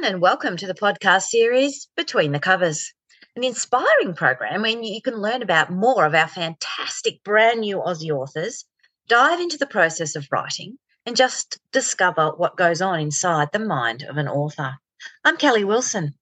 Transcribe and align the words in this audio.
Everyone, 0.00 0.14
and 0.14 0.22
welcome 0.22 0.56
to 0.56 0.66
the 0.66 0.72
podcast 0.72 1.24
series 1.24 1.86
Between 1.94 2.32
the 2.32 2.38
Covers, 2.38 2.94
an 3.36 3.44
inspiring 3.44 4.14
program 4.14 4.62
where 4.62 4.70
you 4.70 5.02
can 5.02 5.20
learn 5.20 5.42
about 5.42 5.70
more 5.70 6.06
of 6.06 6.14
our 6.14 6.26
fantastic 6.26 7.22
brand 7.22 7.60
new 7.60 7.76
Aussie 7.76 8.10
authors, 8.10 8.64
dive 9.08 9.40
into 9.40 9.58
the 9.58 9.66
process 9.66 10.16
of 10.16 10.26
writing, 10.32 10.78
and 11.04 11.16
just 11.16 11.58
discover 11.70 12.30
what 12.30 12.56
goes 12.56 12.80
on 12.80 12.98
inside 12.98 13.48
the 13.52 13.58
mind 13.58 14.02
of 14.02 14.16
an 14.16 14.26
author. 14.26 14.78
I'm 15.22 15.36
Kelly 15.36 15.64
Wilson. 15.64 16.14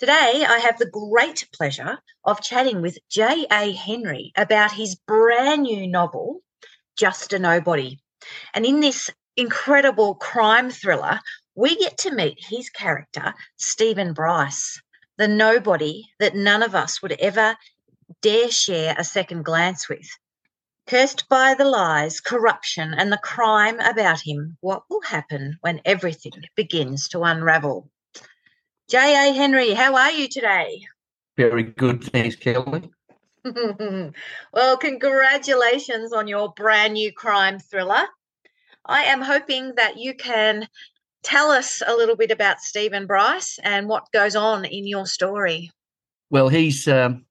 Today, 0.00 0.44
I 0.44 0.58
have 0.58 0.78
the 0.78 0.90
great 0.90 1.48
pleasure 1.54 1.98
of 2.24 2.42
chatting 2.42 2.82
with 2.82 2.98
J.A. 3.08 3.70
Henry 3.70 4.32
about 4.36 4.72
his 4.72 4.96
brand 4.96 5.62
new 5.62 5.86
novel, 5.86 6.40
Just 6.98 7.32
a 7.32 7.38
Nobody. 7.38 8.00
And 8.52 8.66
in 8.66 8.80
this 8.80 9.10
incredible 9.36 10.16
crime 10.16 10.70
thriller, 10.70 11.20
we 11.56 11.74
get 11.76 11.96
to 11.98 12.14
meet 12.14 12.38
his 12.38 12.68
character, 12.68 13.34
Steven 13.56 14.12
Brice, 14.12 14.80
the 15.16 15.26
nobody 15.26 16.04
that 16.20 16.36
none 16.36 16.62
of 16.62 16.74
us 16.74 17.00
would 17.00 17.12
ever 17.12 17.56
dare 18.20 18.50
share 18.50 18.94
a 18.96 19.02
second 19.02 19.44
glance 19.44 19.88
with. 19.88 20.06
Cursed 20.86 21.28
by 21.28 21.54
the 21.54 21.64
lies, 21.64 22.20
corruption, 22.20 22.94
and 22.94 23.10
the 23.10 23.18
crime 23.18 23.80
about 23.80 24.20
him, 24.20 24.56
what 24.60 24.82
will 24.88 25.00
happen 25.00 25.56
when 25.62 25.80
everything 25.84 26.44
begins 26.54 27.08
to 27.08 27.22
unravel? 27.22 27.90
J.A. 28.88 29.32
Henry, 29.32 29.72
how 29.72 29.96
are 29.96 30.12
you 30.12 30.28
today? 30.28 30.82
Very 31.36 31.64
good, 31.64 32.04
thanks, 32.04 32.36
Kelly. 32.36 32.90
well, 34.52 34.76
congratulations 34.76 36.12
on 36.12 36.28
your 36.28 36.52
brand 36.52 36.92
new 36.92 37.12
crime 37.12 37.58
thriller. 37.58 38.04
I 38.84 39.04
am 39.04 39.22
hoping 39.22 39.74
that 39.76 39.96
you 39.96 40.14
can 40.14 40.68
tell 41.22 41.50
us 41.50 41.82
a 41.86 41.94
little 41.94 42.16
bit 42.16 42.30
about 42.30 42.60
Steven 42.60 43.06
Brice 43.06 43.58
and 43.62 43.88
what 43.88 44.10
goes 44.12 44.36
on 44.36 44.64
in 44.64 44.86
your 44.86 45.06
story. 45.06 45.70
Well, 46.30 46.48
he's 46.48 46.88
um, 46.88 47.26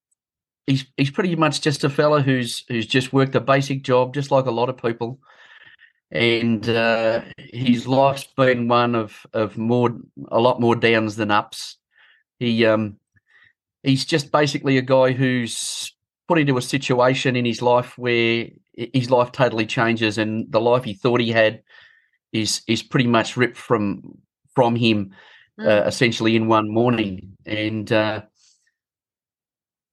he's 0.68 0.86
he's 0.98 1.12
pretty 1.12 1.36
much 1.36 1.62
just 1.62 1.84
a 1.84 1.90
fellow 1.90 2.22
who's 2.22 2.64
who's 2.68 2.86
just 2.88 3.14
worked 3.14 3.36
a 3.36 3.42
basic 3.42 3.84
job, 3.84 4.14
just 4.14 4.32
like 4.32 4.46
a 4.46 4.52
lot 4.52 4.70
of 4.70 4.78
people, 4.78 5.20
and 6.12 6.68
uh, 6.68 7.22
his 7.38 7.88
life's 7.88 8.28
been 8.36 8.68
one 8.68 8.96
of 8.96 9.26
of 9.34 9.58
more 9.58 9.98
a 10.30 10.40
lot 10.40 10.62
more 10.62 10.76
downs 10.76 11.16
than 11.16 11.32
ups. 11.32 11.78
He 12.40 12.66
um, 12.66 12.98
he's 13.84 14.06
just 14.06 14.32
basically 14.32 14.78
a 14.78 14.82
guy 14.82 15.12
who's 15.12 15.94
put 16.28 16.40
into 16.40 16.58
a 16.58 16.62
situation 16.62 17.36
in 17.36 17.46
his 17.46 17.62
life 17.62 17.98
where 17.98 18.48
his 18.74 19.10
life 19.10 19.32
totally 19.32 19.66
changes, 19.66 20.18
and 20.18 20.52
the 20.52 20.62
life 20.62 20.84
he 20.84 20.94
thought 20.94 21.20
he 21.20 21.32
had 21.32 21.62
is 22.36 22.62
is 22.68 22.84
pretty 22.84 23.08
much 23.08 23.38
ripped 23.38 23.58
from 23.58 24.18
from 24.54 24.76
him 24.76 25.12
mm. 25.60 25.68
uh, 25.68 25.86
essentially 25.86 26.36
in 26.36 26.48
one 26.48 26.70
morning, 26.70 27.38
and 27.46 27.92
uh, 27.92 28.22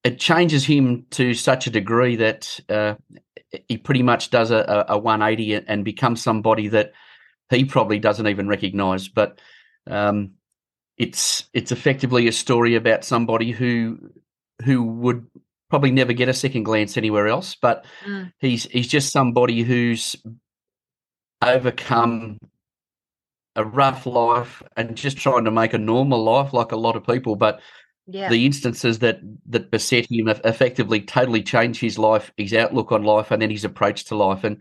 it 0.05 0.19
changes 0.19 0.65
him 0.65 1.07
to 1.11 1.35
such 1.35 1.67
a 1.67 1.71
degree 1.71 2.17
that 2.17 2.61
uh, 2.69 2.95
he 3.69 3.77
pretty 3.77 4.03
much 4.03 4.31
does 4.31 4.51
a, 4.51 4.85
a 4.89 4.99
180 4.99 5.67
and 5.67 5.85
becomes 5.85 6.23
somebody 6.23 6.69
that 6.69 6.93
he 7.51 7.65
probably 7.65 7.99
doesn't 7.99 8.27
even 8.27 8.49
recognize. 8.49 9.09
But 9.09 9.41
um, 9.89 10.33
it's 10.97 11.49
it's 11.53 11.73
effectively 11.73 12.29
a 12.29 12.33
story 12.33 12.75
about 12.75 13.05
somebody 13.05 13.51
who 13.51 13.99
who 14.65 14.83
would 14.85 15.27
probably 15.71 15.91
never 15.91 16.13
get 16.13 16.29
a 16.29 16.35
second 16.35 16.65
glance 16.65 16.97
anywhere 16.97 17.29
else. 17.29 17.55
But 17.55 17.85
mm. 18.05 18.33
he's 18.39 18.65
he's 18.65 18.89
just 18.89 19.13
somebody 19.13 19.63
who's 19.63 20.17
overcome 21.43 22.39
a 23.57 23.65
rough 23.65 24.07
life 24.07 24.63
and 24.77 24.97
just 24.97 25.19
trying 25.19 25.45
to 25.45 25.51
make 25.51 25.75
a 25.75 25.79
normal 25.79 26.23
life 26.23 26.53
like 26.53 26.73
a 26.73 26.77
lot 26.77 26.97
of 26.97 27.07
people 27.07 27.37
but 27.37 27.61
yeah. 28.07 28.29
the 28.29 28.47
instances 28.47 28.99
that 29.01 29.21
that 29.47 29.71
beset 29.71 30.11
him 30.11 30.29
effectively 30.29 31.01
totally 31.01 31.43
changed 31.43 31.81
his 31.81 31.99
life 31.99 32.33
his 32.37 32.55
outlook 32.55 32.93
on 32.93 33.03
life 33.03 33.31
and 33.31 33.43
then 33.43 33.51
his 33.51 33.65
approach 33.65 34.05
to 34.05 34.17
life 34.17 34.43
and 34.45 34.59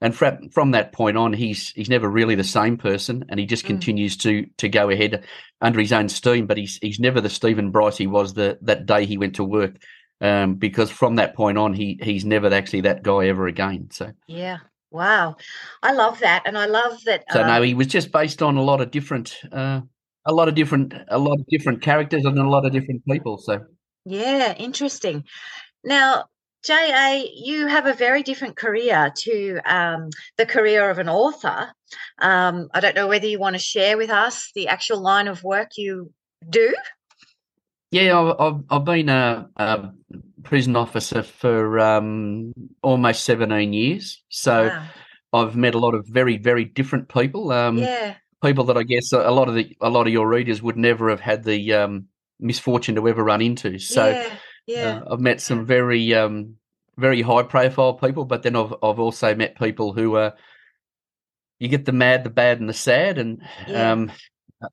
and 0.00 0.16
from 0.16 0.48
from 0.48 0.70
that 0.70 0.92
point 0.92 1.16
on 1.16 1.32
he's 1.32 1.70
he's 1.70 1.90
never 1.90 2.08
really 2.08 2.34
the 2.34 2.44
same 2.44 2.76
person 2.76 3.24
and 3.28 3.38
he 3.38 3.46
just 3.46 3.64
mm. 3.64 3.68
continues 3.68 4.16
to 4.16 4.46
to 4.56 4.68
go 4.68 4.90
ahead 4.90 5.24
under 5.60 5.78
his 5.78 5.92
own 5.92 6.08
steam 6.08 6.46
but 6.46 6.56
he's 6.56 6.78
he's 6.80 6.98
never 6.98 7.20
the 7.20 7.28
Steven 7.28 7.70
Brice 7.70 7.98
he 7.98 8.06
was 8.06 8.34
the 8.34 8.58
that 8.62 8.86
day 8.86 9.04
he 9.04 9.18
went 9.18 9.36
to 9.36 9.44
work 9.44 9.76
um, 10.22 10.54
because 10.54 10.90
from 10.90 11.16
that 11.16 11.34
point 11.34 11.58
on 11.58 11.74
he 11.74 11.98
he's 12.02 12.24
never 12.24 12.52
actually 12.52 12.82
that 12.82 13.02
guy 13.02 13.26
ever 13.26 13.46
again 13.46 13.88
so 13.90 14.12
yeah 14.26 14.58
Wow, 14.90 15.36
I 15.82 15.92
love 15.92 16.18
that, 16.20 16.42
and 16.46 16.58
I 16.58 16.66
love 16.66 17.04
that. 17.04 17.24
So 17.32 17.42
um, 17.42 17.46
no, 17.46 17.62
he 17.62 17.74
was 17.74 17.86
just 17.86 18.10
based 18.10 18.42
on 18.42 18.56
a 18.56 18.62
lot 18.62 18.80
of 18.80 18.90
different, 18.90 19.36
uh, 19.52 19.82
a 20.26 20.32
lot 20.32 20.48
of 20.48 20.54
different, 20.54 20.94
a 21.08 21.18
lot 21.18 21.38
of 21.38 21.46
different 21.46 21.80
characters 21.80 22.24
and 22.24 22.38
a 22.38 22.48
lot 22.48 22.66
of 22.66 22.72
different 22.72 23.04
people. 23.06 23.38
So 23.38 23.60
yeah, 24.04 24.54
interesting. 24.54 25.24
Now, 25.84 26.24
JA, 26.64 27.24
you 27.34 27.68
have 27.68 27.86
a 27.86 27.94
very 27.94 28.22
different 28.22 28.56
career 28.56 29.12
to 29.16 29.60
um, 29.64 30.10
the 30.36 30.46
career 30.46 30.90
of 30.90 30.98
an 30.98 31.08
author. 31.08 31.72
Um, 32.18 32.68
I 32.74 32.80
don't 32.80 32.94
know 32.94 33.08
whether 33.08 33.26
you 33.26 33.38
want 33.38 33.54
to 33.54 33.60
share 33.60 33.96
with 33.96 34.10
us 34.10 34.50
the 34.54 34.68
actual 34.68 35.00
line 35.00 35.28
of 35.28 35.42
work 35.42 35.70
you 35.76 36.12
do. 36.48 36.74
Yeah, 37.90 38.34
I've, 38.38 38.62
I've 38.70 38.84
been 38.84 39.08
a, 39.08 39.48
a 39.56 39.92
prison 40.42 40.76
officer 40.76 41.22
for 41.22 41.78
um, 41.78 42.52
almost 42.82 43.24
17 43.24 43.72
years. 43.72 44.22
So 44.28 44.68
wow. 44.68 44.86
I've 45.32 45.56
met 45.56 45.74
a 45.74 45.78
lot 45.78 45.94
of 45.94 46.06
very, 46.06 46.36
very 46.38 46.64
different 46.64 47.08
people. 47.08 47.52
Um, 47.52 47.78
yeah. 47.78 48.14
People 48.42 48.64
that 48.64 48.76
I 48.76 48.82
guess 48.82 49.12
a 49.12 49.30
lot 49.30 49.48
of 49.48 49.54
the 49.54 49.76
a 49.82 49.90
lot 49.90 50.06
of 50.06 50.14
your 50.14 50.26
readers 50.26 50.62
would 50.62 50.78
never 50.78 51.10
have 51.10 51.20
had 51.20 51.44
the 51.44 51.74
um, 51.74 52.06
misfortune 52.38 52.94
to 52.94 53.06
ever 53.06 53.22
run 53.22 53.42
into. 53.42 53.78
So 53.78 54.08
yeah, 54.08 54.30
yeah. 54.66 55.00
Uh, 55.04 55.12
I've 55.12 55.20
met 55.20 55.42
some 55.42 55.66
very 55.66 56.14
um, 56.14 56.54
very 56.96 57.20
high 57.20 57.42
profile 57.42 57.92
people, 57.92 58.24
but 58.24 58.42
then 58.42 58.56
I've 58.56 58.72
I've 58.82 58.98
also 58.98 59.34
met 59.34 59.58
people 59.58 59.92
who 59.92 60.16
are 60.16 60.32
you 61.58 61.68
get 61.68 61.84
the 61.84 61.92
mad, 61.92 62.24
the 62.24 62.30
bad, 62.30 62.60
and 62.60 62.68
the 62.68 62.72
sad, 62.72 63.18
and 63.18 63.42
yeah. 63.68 63.92
um, 63.92 64.10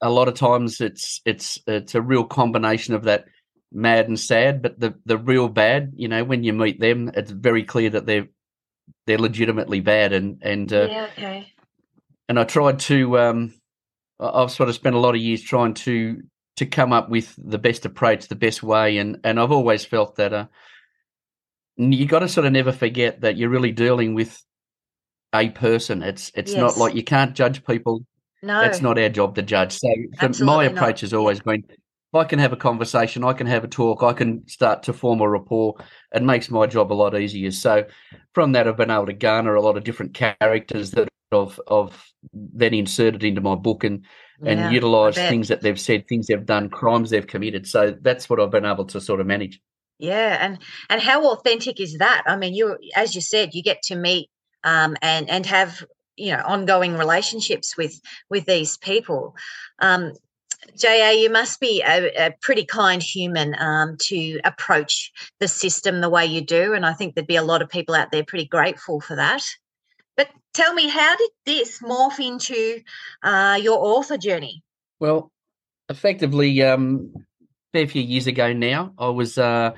a 0.02 0.10
lot 0.10 0.30
of 0.30 0.36
times 0.36 0.82
it's 0.82 1.22
it's 1.26 1.60
it's 1.68 1.94
a 1.94 2.02
real 2.02 2.24
combination 2.24 2.94
of 2.94 3.04
that 3.04 3.26
mad 3.72 4.08
and 4.08 4.20
sad. 4.20 4.62
But 4.62 4.80
the 4.80 4.96
the 5.06 5.18
real 5.18 5.50
bad, 5.50 5.94
you 5.96 6.08
know, 6.08 6.24
when 6.24 6.44
you 6.44 6.54
meet 6.54 6.80
them, 6.80 7.12
it's 7.14 7.32
very 7.32 7.64
clear 7.64 7.90
that 7.92 8.06
they're 8.06 8.28
they're 9.06 9.18
legitimately 9.18 9.82
bad. 9.82 10.14
And 10.14 10.42
and 10.42 10.72
uh, 10.72 10.88
yeah, 10.90 11.08
okay. 11.18 11.54
And 12.30 12.40
I 12.40 12.44
tried 12.44 12.80
to. 12.80 13.20
Um, 13.20 13.54
I've 14.20 14.52
sort 14.52 14.70
of 14.70 14.76
spent 14.76 14.96
a 14.96 15.00
lot 15.00 15.16
of 15.16 15.22
years 15.22 15.42
trying 15.42 15.76
to 15.76 16.22
to 16.58 16.66
come 16.66 16.92
up 16.92 17.10
with 17.10 17.36
the 17.38 17.60
best 17.60 17.86
approach, 17.86 18.28
the 18.28 18.36
best 18.36 18.64
way, 18.64 18.98
and 18.98 19.20
and 19.24 19.40
I've 19.40 19.52
always 19.52 19.86
felt 19.86 20.16
that 20.16 20.34
uh, 20.34 20.48
you 21.78 22.08
got 22.08 22.20
to 22.20 22.30
sort 22.30 22.46
of 22.46 22.54
never 22.54 22.72
forget 22.72 23.22
that 23.22 23.38
you're 23.38 23.50
really 23.50 23.72
dealing 23.72 24.16
with 24.16 24.42
a 25.34 25.50
person. 25.50 26.02
It's 26.02 26.31
it's 26.34 26.52
yes. 26.52 26.60
not 26.60 26.78
like 26.78 26.96
you 26.96 27.04
can't 27.04 27.36
judge 27.36 27.63
people 27.63 28.06
no, 28.44 28.62
that's 28.62 28.81
not 28.81 29.00
our 29.00 29.10
job 29.10 29.36
to 29.36 29.42
judge. 29.42 29.78
So 29.78 29.90
my 30.44 30.66
approach 30.66 30.80
not. 30.80 31.02
has 31.02 31.13
always 31.13 31.40
been: 31.40 31.63
I 32.13 32.24
can 32.24 32.39
have 32.39 32.54
a 32.54 32.57
conversation, 32.57 33.24
I 33.24 33.33
can 33.33 33.48
have 33.48 33.63
a 33.63 33.68
talk, 33.68 34.01
I 34.01 34.13
can 34.13 34.48
start 34.48 34.83
to 34.83 34.94
form 34.94 35.19
a 35.21 35.30
rapport. 35.30 35.75
It 36.13 36.24
makes 36.24 36.50
my 36.50 36.65
job 36.65 36.92
a 36.92 36.95
lot 36.95 37.19
easier. 37.19 37.51
So 37.51 37.86
from 38.33 38.54
that, 38.54 38.68
I've 38.68 38.77
been 38.77 38.92
able 38.92 39.07
to 39.07 39.13
garner 39.13 39.56
a 39.56 39.62
lot 39.62 39.77
of 39.77 39.83
different 39.83 40.13
characters 40.13 40.92
that 40.92 41.09
of 41.31 41.59
of 41.68 42.12
then 42.33 42.74
inserted 42.74 43.24
into 43.24 43.42
my 43.42 43.56
book 43.56 43.83
and 43.83 44.06
and 44.45 44.59
yeah, 44.59 44.69
utilize 44.69 45.15
things 45.15 45.48
that 45.48 45.62
they've 45.62 45.80
said, 45.80 46.07
things 46.07 46.27
they've 46.27 46.45
done, 46.45 46.69
crimes 46.69 47.09
they've 47.09 47.25
committed. 47.25 47.68
So 47.68 47.95
that's 48.01 48.30
what 48.30 48.39
I've 48.39 48.51
been 48.51 48.65
able 48.65 48.86
to 48.86 49.01
sort 49.01 49.19
of 49.19 49.27
manage. 49.27 49.60
Yeah, 50.00 50.38
and 50.39 50.60
and 50.89 51.01
how 51.01 51.31
authentic 51.31 51.80
is 51.80 51.98
that? 51.98 52.24
I 52.27 52.38
mean, 52.38 52.53
you 52.53 52.77
as 52.95 53.15
you 53.15 53.21
said, 53.21 53.53
you 53.53 53.63
get 53.63 53.81
to 53.83 53.95
meet 53.95 54.30
um, 54.63 54.95
and 55.01 55.30
and 55.30 55.45
have 55.48 55.83
you 56.15 56.31
know 56.31 56.44
ongoing 56.45 56.98
relationships 56.98 57.75
with 57.75 58.00
with 58.30 58.45
these 58.45 58.77
people 58.77 59.36
um, 59.80 60.13
JA, 60.77 61.12
you 61.12 61.30
must 61.30 61.59
be 61.59 61.81
a, 61.81 62.27
a 62.27 62.36
pretty 62.42 62.65
kind 62.65 63.01
human 63.01 63.56
um, 63.59 63.98
to 64.01 64.39
approach 64.44 65.12
the 65.39 65.48
system 65.48 66.01
the 66.01 66.09
way 66.09 66.25
you 66.25 66.42
do. 66.42 66.74
And 66.74 66.86
I 66.86 66.94
think 66.94 67.15
there'd 67.15 67.27
be 67.27 67.36
a 67.36 67.44
lot 67.44 67.62
of 67.62 67.69
people 67.69 67.95
out 67.95 68.12
there 68.12 68.24
pretty 68.24 68.45
grateful 68.45 69.00
for 69.01 69.15
that. 69.15 69.44
But 70.15 70.30
tell 70.54 70.74
me, 70.74 70.88
how 70.88 71.15
did 71.15 71.30
this 71.45 71.80
morph 71.80 72.19
into 72.19 72.81
uh, 73.24 73.59
your 73.62 73.77
author 73.77 74.18
journey? 74.18 74.63
Well, 75.00 75.31
effectively, 75.89 76.62
um, 76.63 77.13
a 77.15 77.21
fair 77.77 77.88
few 77.88 78.01
years 78.01 78.27
ago 78.27 78.53
now, 78.53 78.94
I 78.98 79.10
was 79.10 79.38
uh, 79.38 79.71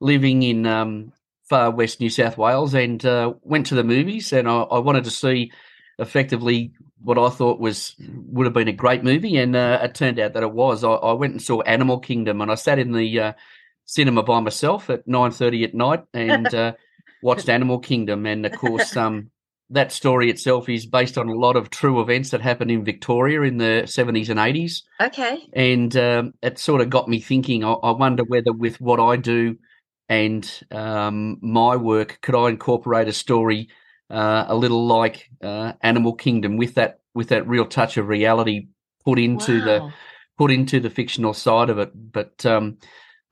living 0.00 0.42
in 0.42 0.66
um, 0.66 1.12
far 1.48 1.70
west 1.70 2.00
New 2.00 2.10
South 2.10 2.36
Wales 2.36 2.74
and 2.74 3.04
uh, 3.04 3.34
went 3.42 3.66
to 3.66 3.74
the 3.74 3.84
movies, 3.84 4.32
and 4.32 4.48
I, 4.48 4.60
I, 4.60 4.78
wanted 4.78 5.04
to 5.04 5.10
see 5.10 5.50
effectively 5.98 6.72
what 7.02 7.18
I 7.18 7.28
thought 7.28 7.60
was 7.60 7.94
would 7.98 8.46
have 8.46 8.54
been 8.54 8.68
a 8.68 8.72
great 8.72 9.04
movie, 9.04 9.36
and 9.36 9.54
uh, 9.54 9.80
it 9.82 9.94
turned 9.94 10.18
out 10.18 10.32
that 10.34 10.42
it 10.42 10.52
was. 10.52 10.84
I, 10.84 10.90
I, 10.90 11.12
went 11.12 11.32
and 11.32 11.42
saw 11.42 11.60
Animal 11.62 12.00
Kingdom, 12.00 12.40
and 12.40 12.50
I 12.50 12.54
sat 12.54 12.78
in 12.78 12.92
the 12.92 13.20
uh, 13.20 13.32
cinema 13.84 14.22
by 14.22 14.40
myself 14.40 14.90
at 14.90 15.06
nine 15.06 15.30
thirty 15.30 15.64
at 15.64 15.74
night 15.74 16.04
and 16.12 16.46
uh, 16.54 16.72
watched 17.22 17.48
Animal 17.48 17.78
Kingdom, 17.78 18.26
and 18.26 18.44
of 18.46 18.52
course, 18.52 18.96
um, 18.96 19.30
that 19.70 19.92
story 19.92 20.30
itself 20.30 20.68
is 20.68 20.86
based 20.86 21.18
on 21.18 21.28
a 21.28 21.34
lot 21.34 21.56
of 21.56 21.70
true 21.70 22.00
events 22.00 22.30
that 22.30 22.40
happened 22.40 22.70
in 22.70 22.84
Victoria 22.84 23.42
in 23.42 23.58
the 23.58 23.82
70s 23.84 24.30
and 24.30 24.38
80s. 24.38 24.82
Okay. 25.00 25.46
And 25.52 25.94
um, 25.96 26.34
it 26.42 26.58
sort 26.58 26.80
of 26.80 26.88
got 26.88 27.06
me 27.06 27.20
thinking. 27.20 27.64
I, 27.64 27.72
I, 27.72 27.90
wonder 27.90 28.24
whether, 28.24 28.50
with 28.50 28.80
what 28.80 28.98
I 28.98 29.16
do 29.16 29.58
and 30.08 30.50
um, 30.70 31.38
my 31.42 31.76
work, 31.76 32.18
could 32.22 32.34
I 32.34 32.48
incorporate 32.48 33.08
a 33.08 33.12
story 33.12 33.68
uh, 34.10 34.46
a 34.48 34.56
little 34.56 34.86
like 34.86 35.30
uh, 35.42 35.72
Animal 35.82 36.14
Kingdom 36.14 36.56
with 36.56 36.74
that 36.74 37.00
with 37.14 37.28
that 37.28 37.48
real 37.48 37.66
touch 37.66 37.96
of 37.96 38.08
reality 38.08 38.68
put 39.04 39.18
into 39.18 39.58
wow. 39.60 39.64
the 39.64 39.92
put 40.36 40.50
into 40.50 40.80
the 40.80 40.90
fictional 40.90 41.34
side 41.34 41.70
of 41.70 41.78
it. 41.78 41.90
But 41.94 42.44
um, 42.46 42.78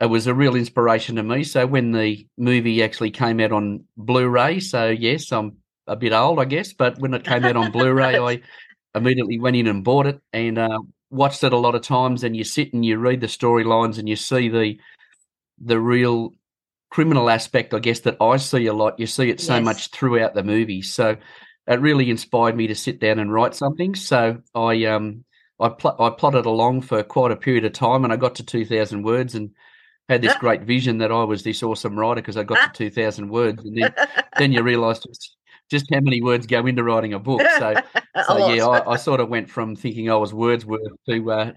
it 0.01 0.07
was 0.07 0.27
a 0.27 0.35
real 0.35 0.57
inspiration 0.57 1.17
to 1.17 1.23
me. 1.23 1.45
So 1.45 1.67
when 1.67 1.93
the 1.93 2.27
movie 2.37 2.83
actually 2.83 3.11
came 3.11 3.41
out 3.41 3.53
on 3.53 3.85
Blu-ray, 3.97 4.61
so 4.61 4.89
yes, 4.89 5.33
I'm 5.33 5.59
a 5.87 5.97
bit 5.97 6.13
old, 6.13 6.41
I 6.41 6.45
guess, 6.45 6.73
but 6.73 6.99
when 6.99 7.15
it 7.15 7.25
came 7.25 7.45
out 7.45 7.57
on 7.57 7.71
Blu-ray, 7.71 8.19
I 8.19 8.43
immediately 8.95 9.39
went 9.39 9.57
in 9.57 9.69
and 9.69 9.85
bought 9.85 10.07
it 10.07 10.21
and 10.33 10.59
uh, 10.59 10.81
watched 11.11 11.45
it 11.45 11.53
a 11.53 11.59
lot 11.59 11.75
of 11.75 11.83
times. 11.83 12.25
And 12.25 12.37
you 12.37 12.45
sit 12.45 12.75
and 12.75 12.85
you 12.85 12.99
read 12.99 13.21
the 13.21 13.27
storylines 13.27 13.99
and 13.99 14.09
you 14.09 14.17
see 14.17 14.49
the 14.49 14.79
the 15.59 15.81
real 15.81 16.35
criminal 16.91 17.31
aspect, 17.31 17.75
I 17.75 17.79
guess, 17.79 18.01
that 18.01 18.17
I 18.21 18.37
see 18.37 18.67
a 18.67 18.73
lot. 18.73 18.99
You 18.99 19.07
see 19.07 19.31
it 19.31 19.41
so 19.41 19.57
yes. 19.57 19.65
much 19.65 19.91
throughout 19.91 20.35
the 20.35 20.45
movie. 20.45 20.83
So 20.83 21.17
it 21.67 21.81
really 21.81 22.11
inspired 22.11 22.57
me 22.57 22.67
to 22.69 22.75
sit 22.75 23.01
down 23.01 23.19
and 23.19 23.33
write 23.33 23.55
something. 23.55 23.95
So 23.95 24.39
I 24.55 24.85
um 24.85 25.25
I 25.59 25.71
pl- 25.71 25.97
I 25.99 26.11
plotted 26.11 26.47
along 26.47 26.83
for 26.83 27.03
quite 27.03 27.33
a 27.33 27.37
period 27.37 27.65
of 27.65 27.73
time, 27.73 28.05
and 28.05 28.13
I 28.13 28.17
got 28.17 28.37
to 28.37 28.45
two 28.45 28.65
thousand 28.65 29.03
words 29.03 29.35
and 29.35 29.51
had 30.09 30.23
this 30.23 30.37
great 30.37 30.63
vision 30.63 30.99
that 30.99 31.11
I 31.11 31.25
was 31.25 31.43
this 31.43 31.63
awesome 31.63 31.99
writer 31.99 32.21
because 32.21 32.37
I 32.37 32.45
got 32.45 32.75
to 32.75 32.79
two 32.85 32.91
thousand 32.91 33.29
words, 33.31 33.65
and 33.65 33.77
then 33.77 33.95
then 34.39 34.53
you 34.53 34.63
realise 34.63 35.01
just 35.01 35.37
just 35.71 35.87
how 35.93 36.01
many 36.01 36.23
words 36.23 36.47
go 36.47 36.65
into 36.67 36.85
writing 36.85 37.15
a 37.15 37.19
book. 37.19 37.43
So, 37.59 37.75
so 38.29 38.55
yeah, 38.55 38.67
I, 38.67 38.93
I, 38.93 38.97
sort 38.97 39.19
of 39.21 39.29
went 39.29 39.51
from 39.51 39.75
thinking 39.75 40.11
I 40.11 40.15
was 40.15 40.33
Wordsworth 40.33 40.93
to 41.09 41.33
uh, 41.33 41.45
to 41.47 41.55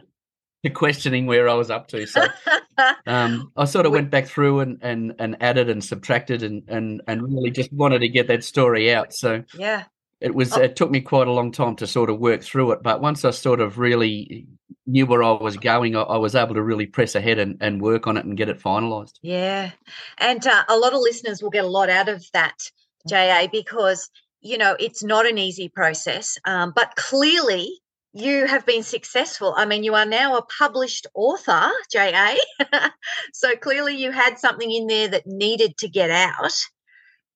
questioning 0.67 1.25
where 1.25 1.47
I 1.47 1.53
was 1.53 1.71
up 1.71 1.88
to. 1.89 2.06
So 2.06 2.25
um, 3.07 3.51
I 3.56 3.65
sort 3.65 3.85
of 3.85 3.94
went 3.94 4.09
back 4.09 4.27
through 4.27 4.59
and, 4.59 4.79
and, 4.81 5.13
and 5.19 5.38
added 5.41 5.69
and 5.69 5.83
subtracted 5.83 6.44
and, 6.44 6.63
and, 6.67 7.01
and 7.07 7.21
really 7.21 7.51
just 7.51 7.71
wanted 7.71 8.00
to 8.00 8.09
get 8.09 8.27
that 8.27 8.44
story 8.44 8.94
out. 8.94 9.13
So 9.13 9.44
yeah, 9.53 9.85
it 10.19 10.35
was 10.35 10.53
oh. 10.53 10.61
it 10.61 10.75
took 10.75 10.91
me 10.91 11.00
quite 11.00 11.27
a 11.27 11.31
long 11.31 11.51
time 11.51 11.75
to 11.77 11.88
sort 11.88 12.09
of 12.09 12.19
work 12.19 12.44
through 12.44 12.71
it. 12.71 12.83
But 12.83 13.01
once 13.01 13.23
I 13.23 13.31
sort 13.31 13.61
of 13.61 13.77
really 13.77 14.47
knew 14.85 15.06
where 15.06 15.23
I 15.23 15.31
was 15.31 15.56
going, 15.56 15.95
I, 15.95 16.01
I 16.01 16.17
was 16.17 16.35
able 16.35 16.56
to 16.56 16.61
really 16.61 16.85
press 16.85 17.15
ahead 17.15 17.39
and, 17.39 17.57
and 17.61 17.81
work 17.81 18.07
on 18.07 18.17
it 18.17 18.25
and 18.25 18.35
get 18.35 18.50
it 18.50 18.59
finalised. 18.59 19.13
Yeah, 19.21 19.71
and 20.17 20.45
uh, 20.45 20.63
a 20.67 20.77
lot 20.77 20.94
of 20.94 21.00
listeners 21.00 21.41
will 21.41 21.51
get 21.51 21.63
a 21.63 21.69
lot 21.69 21.89
out 21.89 22.09
of 22.09 22.25
that, 22.33 22.69
JA, 23.07 23.47
because 23.51 24.09
you 24.41 24.57
know 24.57 24.75
it's 24.79 25.03
not 25.03 25.25
an 25.25 25.38
easy 25.38 25.69
process, 25.69 26.38
um, 26.44 26.73
but 26.75 26.95
clearly 26.95 27.79
you 28.13 28.47
have 28.47 28.65
been 28.65 28.83
successful. 28.83 29.53
I 29.56 29.65
mean, 29.65 29.83
you 29.83 29.94
are 29.95 30.06
now 30.06 30.38
a 30.38 30.45
published 30.57 31.07
author, 31.13 31.69
JA. 31.91 32.35
so 33.33 33.56
clearly 33.56 33.95
you 33.95 34.11
had 34.11 34.39
something 34.39 34.71
in 34.71 34.88
there 34.88 35.07
that 35.09 35.27
needed 35.27 35.77
to 35.77 35.89
get 35.89 36.09
out. 36.09 36.53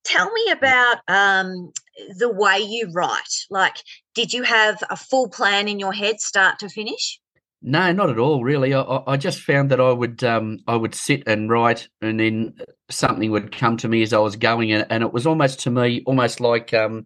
Tell 0.04 0.32
me 0.32 0.52
about 0.52 0.98
um, 1.08 1.72
the 2.18 2.32
way 2.32 2.60
you 2.60 2.90
write. 2.92 3.46
Like, 3.50 3.78
did 4.16 4.34
you 4.34 4.44
have 4.44 4.84
a 4.90 4.98
full 4.98 5.30
plan 5.30 5.68
in 5.68 5.80
your 5.80 5.94
head, 5.94 6.20
start 6.20 6.60
to 6.60 6.70
finish? 6.70 7.20
No, 7.62 7.94
not 7.94 8.10
at 8.10 8.20
all. 8.20 8.44
Really, 8.44 8.74
I, 8.74 9.02
I 9.08 9.16
just 9.16 9.40
found 9.40 9.72
that 9.72 9.80
I 9.80 9.92
would 9.92 10.22
um, 10.26 10.60
I 10.68 10.76
would 10.76 10.94
sit 10.94 11.24
and 11.28 11.50
write, 11.50 11.88
and 12.02 12.20
then 12.20 12.56
something 12.90 13.32
would 13.32 13.56
come 13.56 13.78
to 13.78 13.88
me 13.88 14.02
as 14.02 14.12
I 14.12 14.18
was 14.18 14.36
going, 14.36 14.74
and, 14.74 14.86
and 14.90 15.02
it 15.02 15.14
was 15.14 15.26
almost 15.26 15.62
to 15.62 15.70
me 15.70 16.04
almost 16.06 16.42
like 16.42 16.74
um, 16.74 17.06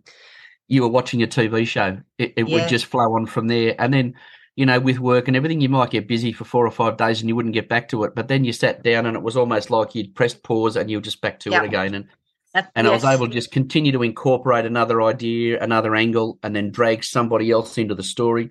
you 0.67 0.81
were 0.81 0.87
watching 0.87 1.23
a 1.23 1.27
TV 1.27 1.65
show. 1.67 1.97
It, 2.17 2.33
it 2.35 2.47
yeah. 2.47 2.55
would 2.55 2.69
just 2.69 2.85
flow 2.85 3.15
on 3.15 3.25
from 3.25 3.47
there. 3.47 3.75
And 3.79 3.93
then, 3.93 4.15
you 4.55 4.65
know, 4.65 4.79
with 4.79 4.99
work 4.99 5.27
and 5.27 5.37
everything, 5.37 5.61
you 5.61 5.69
might 5.69 5.91
get 5.91 6.07
busy 6.07 6.33
for 6.33 6.43
four 6.43 6.65
or 6.65 6.71
five 6.71 6.97
days 6.97 7.21
and 7.21 7.29
you 7.29 7.35
wouldn't 7.35 7.53
get 7.53 7.69
back 7.69 7.89
to 7.89 8.03
it. 8.03 8.15
But 8.15 8.27
then 8.27 8.43
you 8.43 8.53
sat 8.53 8.83
down 8.83 9.05
and 9.05 9.15
it 9.15 9.23
was 9.23 9.37
almost 9.37 9.69
like 9.69 9.95
you'd 9.95 10.15
pressed 10.15 10.43
pause 10.43 10.75
and 10.75 10.89
you 10.89 10.97
were 10.97 11.01
just 11.01 11.21
back 11.21 11.39
to 11.41 11.53
it 11.53 11.63
again. 11.63 11.93
And 11.93 12.07
and 12.53 12.87
yes. 12.87 12.87
I 12.87 12.93
was 12.93 13.03
able 13.03 13.27
to 13.27 13.33
just 13.33 13.51
continue 13.51 13.91
to 13.91 14.03
incorporate 14.03 14.65
another 14.65 15.01
idea, 15.03 15.61
another 15.61 15.95
angle, 15.95 16.39
and 16.41 16.55
then 16.55 16.71
drag 16.71 17.03
somebody 17.03 17.51
else 17.51 17.77
into 17.77 17.93
the 17.93 18.03
story 18.03 18.49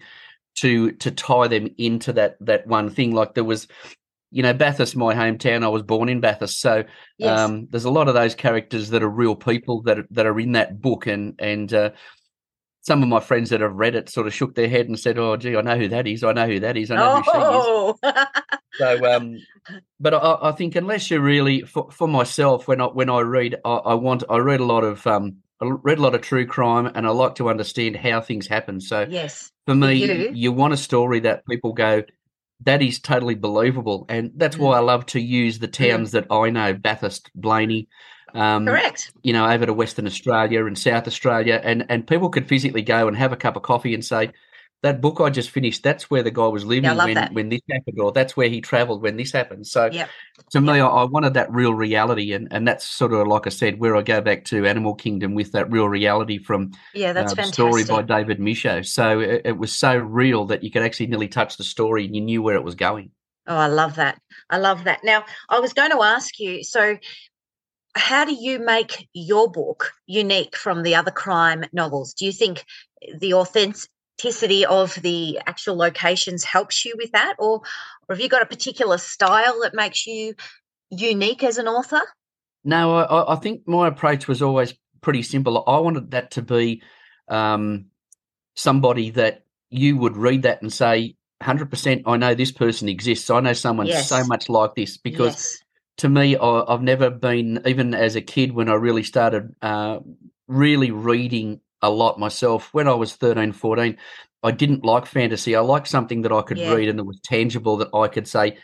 to 0.57 0.93
to 0.93 1.11
tie 1.11 1.49
them 1.49 1.69
into 1.79 2.13
that 2.13 2.37
that 2.41 2.67
one 2.67 2.91
thing. 2.91 3.13
Like 3.13 3.35
there 3.35 3.45
was 3.45 3.67
you 4.37 4.43
know, 4.43 4.53
Bathurst, 4.53 4.95
my 4.97 5.15
hometown. 5.15 5.65
I 5.65 5.69
was 5.69 5.83
born 5.83 6.11
in 6.11 6.21
Bathurst, 6.21 6.61
so 6.61 6.85
yes. 7.17 7.39
um, 7.39 7.69
there's 7.71 7.87
a 7.87 7.91
lot 7.91 8.07
of 8.07 8.13
those 8.13 8.35
characters 8.35 8.91
that 8.91 9.03
are 9.03 9.09
real 9.09 9.35
people 9.35 9.81
that 9.85 10.01
are, 10.01 10.07
that 10.11 10.27
are 10.27 10.39
in 10.39 10.53
that 10.53 10.79
book, 10.79 11.07
and 11.07 11.37
and 11.39 11.73
uh, 11.73 11.91
some 12.83 13.03
of 13.03 13.09
my 13.09 13.19
friends 13.19 13.49
that 13.49 13.63
have 13.63 13.73
read 13.73 13.95
it 13.95 14.11
sort 14.11 14.27
of 14.27 14.35
shook 14.35 14.55
their 14.55 14.69
head 14.69 14.89
and 14.89 15.01
said, 15.01 15.17
"Oh, 15.17 15.39
gee, 15.39 15.57
I 15.57 15.63
know 15.63 15.79
who 15.79 15.89
that 15.89 16.07
is. 16.07 16.23
I 16.23 16.35
know 16.35 16.47
who 16.47 16.61
that 16.61 16.77
is. 16.77 16.91
I 16.91 16.97
know 16.97 17.23
oh. 17.27 17.95
who 17.95 18.03
she 18.03 18.11
is." 18.11 18.13
Oh! 18.13 18.27
so, 18.75 19.17
um, 19.17 19.39
but 19.99 20.13
I, 20.13 20.51
I, 20.51 20.53
think 20.53 20.77
unless 20.77 21.11
you 21.11 21.19
really, 21.19 21.63
for, 21.63 21.91
for 21.91 22.07
myself, 22.07 22.69
when 22.69 22.83
I 22.83 22.89
when 22.89 23.09
I 23.09 23.21
read, 23.21 23.57
I, 23.65 23.71
I 23.71 23.95
want 23.95 24.23
I 24.29 24.37
read 24.37 24.61
a 24.61 24.67
lot 24.67 24.85
of 24.85 25.07
um, 25.07 25.39
I 25.63 25.65
read 25.65 25.97
a 25.97 26.03
lot 26.03 26.15
of 26.15 26.21
true 26.21 26.45
crime, 26.45 26.93
and 26.95 27.07
I 27.07 27.11
like 27.11 27.37
to 27.37 27.49
understand 27.49 27.97
how 27.97 28.21
things 28.21 28.47
happen. 28.47 28.83
So, 28.83 29.07
yes, 29.09 29.51
for 29.67 29.75
me, 29.75 29.95
you. 29.95 30.31
you 30.35 30.53
want 30.53 30.75
a 30.75 30.77
story 30.77 31.21
that 31.21 31.47
people 31.47 31.73
go, 31.73 32.03
that 32.65 32.83
is 32.83 32.99
totally 32.99 33.35
believable, 33.35 34.07
and 34.09 34.33
that's 34.37 34.57
mm. 34.57 34.61
why 34.61 34.77
I 34.77 34.81
love 34.81 35.07
to 35.07 35.21
use 35.21 35.59
the 35.59 35.69
mm. 35.69 35.73
towns 35.73 36.11
mm. 36.11 36.13
that 36.13 36.27
I 36.31 36.51
know: 36.51 36.75
Bathurst, 36.75 37.31
Blayney. 37.35 37.89
Um, 38.35 38.67
Correct. 38.67 39.13
You 39.23 39.33
know, 39.33 39.49
over 39.49 39.67
to 39.67 39.73
Western 39.73 40.07
Australia 40.07 40.67
and 40.67 40.79
South 40.79 41.07
Australia, 41.07 41.61
and 41.63 41.87
and 41.89 42.07
people 42.07 42.29
could 42.29 42.49
physically 42.49 42.83
go 42.83 43.09
and 43.09 43.17
have 43.17 43.33
a 43.33 43.37
cup 43.37 43.57
of 43.57 43.63
coffee 43.63 43.95
and 43.95 44.05
say, 44.05 44.33
that 44.83 45.01
book 45.01 45.21
I 45.21 45.31
just 45.31 45.51
finished, 45.51 45.83
that's 45.83 46.11
where 46.11 46.23
the 46.23 46.31
guy 46.31 46.47
was 46.47 46.65
living 46.65 46.85
yeah, 46.85 47.05
when, 47.05 47.15
that. 47.15 47.33
when 47.33 47.49
this 47.49 47.61
happened, 47.71 47.99
or 47.99 48.13
that's 48.13 48.37
where 48.37 48.49
he 48.49 48.61
traveled 48.61 49.03
when 49.03 49.17
this 49.17 49.33
happened. 49.33 49.67
So 49.67 49.91
yep. 49.91 50.09
to 50.51 50.61
me, 50.61 50.81
I, 50.81 50.87
I, 50.87 51.05
wanted 51.05 51.35
that 51.35 51.51
real 51.51 51.75
reality. 51.75 52.33
And, 52.33 52.49
and 52.51 52.69
that's 52.69 52.85
sort 52.87 53.13
of, 53.13 53.27
like 53.27 53.47
I 53.47 53.51
said, 53.51 53.81
where 53.81 53.97
I 53.97 54.03
go 54.03 54.21
back 54.21 54.45
to 54.47 54.67
Animal 54.67 54.95
Kingdom 54.95 55.35
with 55.35 55.53
that 55.53 55.71
real 55.71 55.89
reality 55.89 56.39
from 56.39 56.73
yeah, 56.95 57.13
that's 57.13 57.37
uh, 57.37 57.43
story 57.45 57.85
by 57.85 58.03
David 58.03 58.39
Michôd. 58.39 58.87
So 58.87 59.21
it, 59.21 59.43
it, 59.47 59.59
was 59.59 59.73
so 59.73 59.97
real 59.97 60.45
that 60.47 60.63
you 60.63 60.71
could 60.71 60.83
actually 60.83 61.07
nearly 61.07 61.29
touch 61.29 61.57
the 61.57 61.65
story 61.65 62.05
and 62.05 62.15
you 62.15 62.21
knew 62.21 62.43
where 62.43 62.57
it 62.57 62.65
was 62.65 62.75
going. 62.75 63.11
Oh, 63.47 63.57
I 63.57 63.69
love 63.69 63.97
that. 63.97 64.21
I 64.51 64.59
love 64.59 64.85
that. 64.85 65.03
Now, 65.05 65.25
I 65.49 65.61
was 65.61 65.73
going 65.73 65.93
to 65.93 66.03
ask 66.03 66.39
you 66.39 66.63
so 66.63 66.97
how 67.97 68.27
do 68.27 68.35
you 68.35 68.59
make 68.59 69.09
your 69.15 69.51
book 69.51 69.93
unique 70.07 70.55
from 70.55 70.83
the 70.83 70.95
other 70.95 71.11
crime 71.11 71.65
novels? 71.73 72.13
Do 72.13 72.27
you 72.27 72.33
think 72.33 72.65
the 73.19 73.33
authentic 73.35 73.89
authenticity 74.17 74.65
of 74.65 74.95
the 75.03 75.41
actual 75.47 75.77
locations 75.77 76.45
helps 76.45 76.85
you 76.85 76.95
with 76.97 77.13
that? 77.13 77.35
Or, 77.39 77.63
or 78.09 78.15
have 78.15 78.21
you 78.21 78.29
got 78.29 78.43
a 78.43 78.47
particular 78.47 78.99
style 78.99 79.61
that 79.63 79.75
makes 79.75 80.07
you 80.07 80.35
unique 80.91 81.43
as 81.43 81.59
an 81.59 81.69
author? 81.69 82.01
No 82.65 82.97
I, 82.97 83.35
I 83.35 83.37
think 83.37 83.67
my 83.67 83.89
approach 83.89 84.27
was 84.27 84.43
always 84.43 84.75
pretty 85.01 85.23
simple. 85.23 85.63
I 85.67 85.79
wanted 85.79 86.11
that 86.13 86.33
to 86.33 86.43
be 86.43 86.83
um, 87.29 87.87
somebody 88.55 89.11
that 89.11 89.45
you 89.71 89.97
would 89.97 90.17
read 90.17 90.43
that 90.43 90.63
and 90.63 90.73
say 90.73 91.17
100% 91.43 92.03
i 92.07 92.17
know 92.17 92.35
this 92.35 92.53
person 92.53 92.89
exists. 92.89 93.31
I 93.31 93.41
know 93.41 93.53
someone 93.53 93.87
yes. 93.87 94.09
so 94.09 94.25
much 94.25 94.49
like 94.49 94.75
this. 94.75 94.97
Because 94.97 95.35
yes. 95.35 95.59
to 95.99 96.09
me 96.09 96.37
I, 96.37 96.65
have 96.69 96.83
never 96.83 97.11
been 97.11 97.61
even 97.67 97.95
as 97.95 98.17
a 98.17 98.23
kid 98.23 98.53
when 98.53 98.69
i 98.69 98.75
really 98.75 99.03
started 99.03 99.55
uh, 99.63 99.99
really 100.49 100.91
reading 100.91 101.61
a 101.87 101.91
lot 101.91 102.19
myself. 102.19 102.73
When 102.73 102.89
I 102.89 102.95
was 102.95 103.15
13, 103.15 103.53
14, 103.53 103.97
I 104.43 104.51
didn't 104.51 104.85
like 104.85 105.07
fantasy. 105.07 105.57
I 105.57 105.61
liked 105.61 105.89
something 105.89 106.23
that 106.23 106.33
I 106.33 106.43
could 106.43 106.59
yeah. 106.59 106.73
read 106.73 106.89
and 106.89 106.99
that 106.99 107.05
was 107.05 107.21
tangible 107.21 107.77
that 107.79 107.95
I 107.95 108.09
could 108.09 108.29
say, 108.29 108.59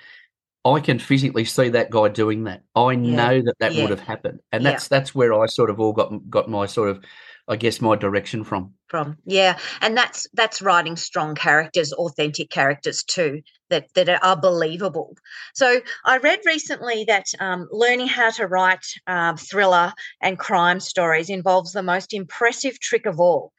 I 0.64 0.79
can 0.81 0.99
physically 0.99 1.45
see 1.45 1.71
that 1.71 1.91
guy 1.91 2.09
doing 2.09 2.45
that. 2.45 2.62
I 2.76 2.93
yeah. 2.93 3.17
know 3.17 3.43
that 3.43 3.59
that 3.59 3.75
yeah. 3.75 3.83
would 3.83 3.91
have 3.91 4.00
happened, 4.00 4.41
and 4.52 4.64
that's 4.64 4.87
that's 4.87 5.12
where 5.12 5.35
I 5.35 5.47
sort 5.47 5.71
of 5.71 5.81
all 5.81 5.93
got 5.93 6.12
got 6.31 6.49
my 6.49 6.67
sort 6.67 6.91
of 6.91 7.05
I 7.49 7.57
guess, 7.57 7.81
my 7.81 7.97
direction 7.97 8.45
from. 8.45 8.75
From 8.87 9.17
yeah, 9.25 9.59
and 9.81 9.97
that's 9.97 10.26
that's 10.35 10.62
writing 10.62 10.97
strong 10.97 11.35
characters, 11.35 11.93
authentic 11.93 12.50
characters 12.50 13.02
too, 13.02 13.43
that 13.73 13.93
that 13.95 14.23
are 14.23 14.37
believable. 14.37 15.17
So 15.55 15.81
I 16.05 16.19
read 16.19 16.41
recently 16.47 17.05
that 17.09 17.26
um, 17.41 17.69
learning 17.73 18.09
how 18.09 18.31
to 18.31 18.47
write 18.47 18.87
um, 19.07 19.37
thriller 19.37 19.93
and 20.21 20.38
crime 20.38 20.81
stories 20.81 21.29
involves 21.29 21.73
the 21.73 21.83
most 21.83 22.14
impressive 22.14 22.79
trick 22.79 23.07
of 23.07 23.19
all 23.19 23.52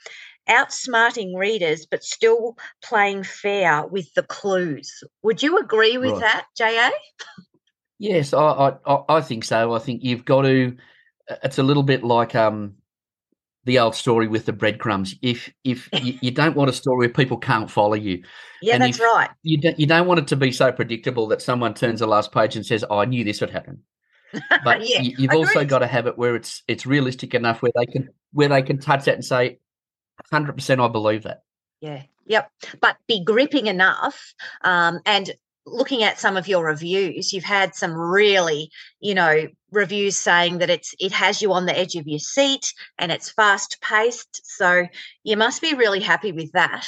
outsmarting 0.50 1.38
readers 1.38 1.86
but 1.86 2.04
still 2.04 2.58
playing 2.84 3.24
fair 3.24 3.88
with 3.88 4.14
the 4.14 4.24
clues. 4.24 5.04
Would 5.22 5.42
you 5.42 5.58
agree 5.58 5.98
with 5.98 6.12
right. 6.12 6.22
that, 6.22 6.46
JA? 6.58 6.90
Yes, 8.00 8.34
I, 8.34 8.76
I 8.86 8.98
I 9.08 9.22
think 9.22 9.46
so. 9.46 9.74
I 9.74 9.80
think 9.80 10.04
you've 10.04 10.26
got 10.26 10.42
to. 10.42 10.76
It's 11.44 11.58
a 11.58 11.64
little 11.64 11.84
bit 11.84 12.04
like 12.04 12.36
um 12.36 12.76
the 13.66 13.80
old 13.80 13.96
story 13.96 14.28
with 14.28 14.46
the 14.46 14.54
breadcrumbs. 14.54 15.16
If 15.22 15.52
if 15.64 15.90
you, 16.02 16.18
you, 16.22 16.32
don't 16.32 16.56
want 16.56 16.70
a 16.70 16.74
story 16.74 17.08
where 17.08 17.14
people 17.14 17.38
can't 17.38 17.70
follow 17.70 17.96
you, 17.96 18.24
yeah, 18.62 18.78
that's 18.78 19.00
right. 19.00 19.30
You 19.44 19.60
don't 19.60 19.80
you 19.80 19.86
don't 19.86 20.08
want 20.08 20.20
it 20.20 20.28
to 20.28 20.36
be 20.36 20.52
so 20.52 20.72
predictable 20.72 21.28
that 21.28 21.42
someone 21.42 21.74
turns 21.74 22.00
the 22.00 22.08
last 22.08 22.32
page 22.32 22.56
and 22.56 22.66
says, 22.66 22.84
oh, 22.90 23.00
"I 23.00 23.06
knew 23.06 23.24
this 23.24 23.42
would 23.42 23.52
happen." 23.52 23.84
But 24.64 24.90
yeah, 24.90 25.02
you, 25.02 25.30
have 25.30 25.38
also 25.38 25.64
got 25.64 25.80
to 25.80 25.88
have 25.88 26.08
it 26.08 26.18
where 26.18 26.36
it's 26.36 26.64
it's 26.68 26.88
realistic 26.88 27.36
enough 27.36 27.62
where 27.62 27.72
they 27.76 27.86
can 27.86 28.10
where 28.32 28.50
they 28.50 28.64
can 28.64 28.80
touch 28.80 29.06
that 29.06 29.14
and 29.14 29.24
say, 29.24 29.60
hundred 30.32 30.54
percent, 30.54 30.82
I 30.82 30.88
believe 30.88 31.24
that. 31.24 31.44
Yeah. 31.82 32.04
Yep. 32.26 32.52
But 32.80 32.98
be 33.08 33.24
gripping 33.24 33.68
enough. 33.68 34.34
Um, 34.64 35.00
and 35.06 35.32
looking 35.66 36.04
at 36.04 36.20
some 36.20 36.38
of 36.38 36.48
your 36.48 36.66
reviews, 36.66 37.34
you've 37.34 37.44
had 37.44 37.76
some 37.76 37.94
really, 37.94 38.70
you 39.00 39.16
know, 39.16 39.48
reviews 39.72 40.18
saying 40.18 40.60
that 40.60 40.70
it's 40.70 40.94
it 41.00 41.12
has 41.12 41.42
you 41.42 41.54
on 41.54 41.66
the 41.66 41.78
edge 41.78 41.96
of 41.96 42.08
your 42.08 42.20
seat 42.20 42.74
and 42.98 43.12
it's 43.12 43.32
fast 43.32 43.82
paced. 43.82 44.42
So 44.46 44.88
you 45.24 45.38
must 45.38 45.62
be 45.62 45.74
really 45.74 46.02
happy 46.02 46.32
with 46.32 46.52
that. 46.54 46.88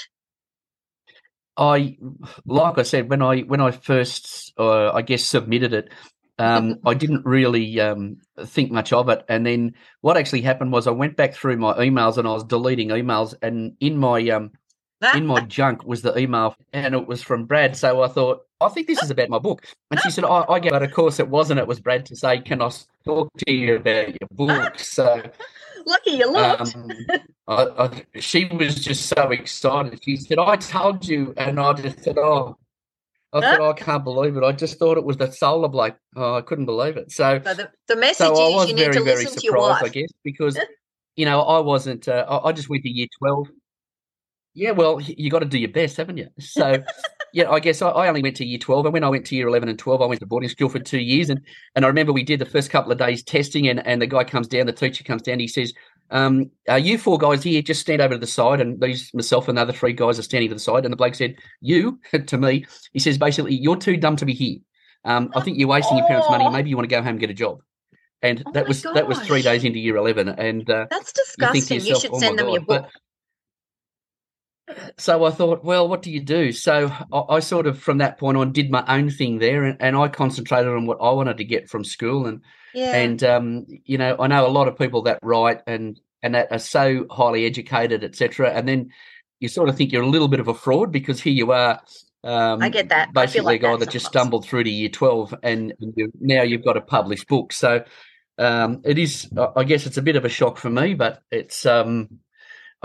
I, 1.57 1.97
like 2.45 2.77
I 2.77 2.83
said, 2.83 3.09
when 3.09 3.21
I 3.21 3.41
when 3.41 3.61
I 3.61 3.71
first, 3.71 4.53
uh, 4.57 4.91
I 4.91 5.01
guess, 5.01 5.23
submitted 5.23 5.73
it, 5.73 5.89
um, 6.37 6.79
I 6.85 6.93
didn't 6.93 7.25
really 7.25 7.79
um, 7.79 8.17
think 8.45 8.71
much 8.71 8.91
of 8.91 9.07
it. 9.09 9.23
And 9.29 9.45
then 9.45 9.75
what 10.01 10.17
actually 10.17 10.41
happened 10.41 10.73
was 10.73 10.85
I 10.85 10.91
went 10.91 11.15
back 11.15 11.33
through 11.33 11.57
my 11.57 11.73
emails 11.75 12.17
and 12.17 12.27
I 12.27 12.31
was 12.31 12.43
deleting 12.43 12.89
emails, 12.89 13.33
and 13.41 13.75
in 13.79 13.97
my 13.97 14.27
um, 14.29 14.51
in 15.13 15.25
my 15.27 15.41
junk 15.41 15.85
was 15.85 16.01
the 16.01 16.17
email, 16.17 16.55
and 16.73 16.95
it 16.95 17.07
was 17.07 17.21
from 17.21 17.45
Brad. 17.45 17.75
So 17.75 18.01
I 18.01 18.07
thought, 18.07 18.41
I 18.61 18.69
think 18.69 18.87
this 18.87 19.01
is 19.01 19.11
about 19.11 19.29
my 19.29 19.39
book. 19.39 19.65
And 19.91 19.99
she 20.01 20.09
said, 20.09 20.25
I, 20.25 20.45
I 20.49 20.59
get, 20.59 20.71
but 20.71 20.83
of 20.83 20.91
course 20.93 21.19
it 21.19 21.27
wasn't. 21.27 21.59
It 21.59 21.67
was 21.67 21.79
Brad 21.79 22.05
to 22.07 22.15
say, 22.15 22.39
"Can 22.39 22.61
I 22.61 22.71
talk 23.05 23.31
to 23.45 23.51
you 23.51 23.75
about 23.75 24.09
your 24.09 24.29
book?" 24.31 24.79
So. 24.79 25.23
Lucky 25.87 26.11
you 26.13 26.31
looked. 26.31 26.75
Um, 26.75 26.91
I, 27.47 27.67
I, 27.77 28.19
she 28.19 28.45
was 28.45 28.83
just 28.83 29.05
so 29.05 29.29
excited. 29.29 30.03
She 30.03 30.17
said, 30.17 30.39
"I 30.39 30.55
told 30.55 31.07
you," 31.07 31.35
and 31.37 31.59
I 31.59 31.73
just 31.73 32.03
said, 32.03 32.17
"Oh, 32.17 32.57
I 33.35 33.41
thought, 33.41 33.59
oh, 33.59 33.69
I 33.69 33.73
can't 33.73 34.03
believe 34.03 34.37
it. 34.37 34.43
I 34.43 34.53
just 34.53 34.79
thought 34.79 34.97
it 34.97 35.03
was 35.03 35.17
the 35.17 35.29
solar 35.29 35.67
bloke. 35.67 35.97
Oh, 36.15 36.35
I 36.35 36.41
couldn't 36.41 36.65
believe 36.65 36.95
it. 36.95 37.11
So, 37.11 37.41
so 37.43 37.53
the, 37.53 37.69
the 37.87 37.97
message 37.97 38.27
so 38.27 38.33
I 38.33 38.55
was 38.55 38.71
very, 38.71 39.03
very 39.03 39.25
surprised, 39.25 39.83
I 39.83 39.89
guess, 39.89 40.09
because, 40.23 40.57
you 41.17 41.25
know, 41.25 41.41
I 41.41 41.59
wasn't, 41.59 42.07
uh, 42.07 42.25
I, 42.29 42.49
I 42.49 42.51
just 42.53 42.69
went 42.69 42.83
to 42.83 42.89
year 42.89 43.07
12. 43.19 43.49
Yeah, 44.55 44.71
well, 44.71 45.01
you 45.01 45.29
got 45.29 45.39
to 45.39 45.45
do 45.45 45.59
your 45.59 45.69
best, 45.69 45.97
haven't 45.97 46.15
you? 46.15 46.29
So, 46.39 46.81
yeah, 47.33 47.51
I 47.51 47.59
guess 47.59 47.81
I, 47.81 47.89
I, 47.89 48.07
only 48.07 48.23
went 48.23 48.37
to 48.37 48.45
year 48.45 48.57
12. 48.57 48.85
And 48.85 48.93
when 48.93 49.03
I 49.03 49.09
went 49.09 49.25
to 49.25 49.35
year 49.35 49.49
11 49.49 49.67
and 49.67 49.77
12, 49.77 50.01
I 50.01 50.05
went 50.05 50.21
to 50.21 50.25
boarding 50.25 50.49
school 50.49 50.69
for 50.69 50.79
two 50.79 50.99
years. 50.99 51.29
And, 51.29 51.41
and 51.75 51.83
I 51.83 51.89
remember 51.89 52.13
we 52.13 52.23
did 52.23 52.39
the 52.39 52.45
first 52.45 52.69
couple 52.69 52.89
of 52.89 52.97
days 52.97 53.21
testing, 53.21 53.67
and, 53.67 53.85
and 53.85 54.01
the 54.01 54.07
guy 54.07 54.23
comes 54.23 54.47
down, 54.47 54.65
the 54.65 54.71
teacher 54.71 55.03
comes 55.03 55.23
down, 55.23 55.39
he 55.39 55.49
says, 55.49 55.73
um, 56.09 56.49
uh, 56.69 56.75
you 56.75 56.97
four 56.97 57.17
guys 57.17 57.43
here, 57.43 57.61
just 57.61 57.81
stand 57.81 58.01
over 58.01 58.13
to 58.13 58.19
the 58.19 58.27
side. 58.27 58.61
And 58.61 58.79
these, 58.79 59.13
myself 59.13 59.49
and 59.49 59.57
the 59.57 59.61
other 59.63 59.73
three 59.73 59.91
guys 59.91 60.17
are 60.17 60.23
standing 60.23 60.49
to 60.49 60.55
the 60.55 60.61
side. 60.61 60.85
And 60.85 60.93
the 60.93 60.97
bloke 60.97 61.15
said, 61.15 61.35
You, 61.59 61.99
to 62.27 62.37
me, 62.37 62.65
he 62.93 62.99
says, 62.99 63.17
basically, 63.17 63.55
you're 63.55 63.75
too 63.75 63.97
dumb 63.97 64.15
to 64.15 64.25
be 64.25 64.33
here. 64.33 64.59
Um, 65.03 65.31
I 65.35 65.41
think 65.41 65.57
you're 65.59 65.67
wasting 65.67 65.95
oh. 65.95 65.99
your 65.99 66.07
parents' 66.07 66.29
money. 66.29 66.49
Maybe 66.49 66.69
you 66.69 66.77
want 66.77 66.89
to 66.89 66.95
go 66.95 67.01
home 67.01 67.09
and 67.09 67.19
get 67.19 67.29
a 67.29 67.33
job. 67.33 67.59
And 68.21 68.41
oh 68.45 68.51
that 68.53 68.67
was 68.67 68.81
gosh. 68.81 68.95
that 68.95 69.07
was 69.07 69.19
three 69.19 69.41
days 69.43 69.63
into 69.63 69.77
year 69.77 69.97
eleven, 69.97 70.29
and 70.29 70.67
uh, 70.67 70.87
that's 70.89 71.11
disgusting. 71.11 71.81
You, 71.81 71.85
yourself, 71.85 72.03
you 72.03 72.09
should 72.09 72.15
oh 72.15 72.19
send 72.19 72.39
them 72.39 72.47
God. 72.47 72.53
your 72.53 72.61
book. 72.61 72.83
But, 72.83 72.91
so 74.97 75.25
I 75.25 75.31
thought, 75.31 75.63
well, 75.63 75.87
what 75.87 76.01
do 76.01 76.11
you 76.11 76.21
do? 76.21 76.51
So 76.51 76.91
I, 77.11 77.35
I, 77.35 77.39
sort 77.39 77.67
of, 77.67 77.79
from 77.79 77.99
that 77.99 78.17
point 78.17 78.37
on, 78.37 78.51
did 78.51 78.71
my 78.71 78.83
own 78.87 79.09
thing 79.09 79.39
there, 79.39 79.63
and, 79.63 79.77
and 79.79 79.95
I 79.95 80.07
concentrated 80.07 80.71
on 80.71 80.85
what 80.85 80.97
I 81.01 81.11
wanted 81.11 81.37
to 81.37 81.43
get 81.43 81.69
from 81.69 81.83
school, 81.83 82.25
and 82.25 82.41
yeah. 82.75 82.93
And 82.93 83.23
um, 83.23 83.65
you 83.85 83.97
know, 83.97 84.17
I 84.19 84.27
know 84.27 84.45
a 84.45 84.49
lot 84.49 84.67
of 84.67 84.77
people 84.77 85.03
that 85.03 85.19
write 85.21 85.61
and 85.65 85.97
and 86.21 86.35
that 86.35 86.51
are 86.51 86.59
so 86.59 87.05
highly 87.09 87.45
educated, 87.45 88.03
etc. 88.03 88.51
And 88.51 88.67
then 88.67 88.89
you 89.39 89.47
sort 89.47 89.69
of 89.69 89.77
think 89.77 89.93
you're 89.93 90.03
a 90.03 90.07
little 90.07 90.27
bit 90.27 90.41
of 90.41 90.49
a 90.49 90.53
fraud 90.53 90.91
because 90.91 91.21
here 91.21 91.33
you 91.33 91.53
are. 91.53 91.81
Um, 92.25 92.61
I 92.61 92.67
get 92.67 92.89
that. 92.89 93.13
Basically, 93.13 93.45
like 93.45 93.61
a 93.61 93.63
guy 93.63 93.71
that, 93.71 93.79
that 93.85 93.91
just 93.91 94.07
stumbled 94.07 94.45
through 94.45 94.65
to 94.65 94.69
year 94.69 94.89
twelve, 94.89 95.33
and, 95.41 95.73
and 95.79 95.93
you, 95.95 96.11
now 96.19 96.41
you've 96.41 96.65
got 96.65 96.75
a 96.75 96.81
published 96.81 97.29
book. 97.29 97.53
So 97.53 97.85
um, 98.37 98.81
it 98.83 98.97
is. 98.97 99.29
I 99.55 99.63
guess 99.63 99.85
it's 99.85 99.97
a 99.97 100.01
bit 100.01 100.17
of 100.17 100.25
a 100.25 100.29
shock 100.29 100.57
for 100.57 100.69
me, 100.69 100.95
but 100.95 101.21
it's. 101.31 101.65
Um, 101.65 102.19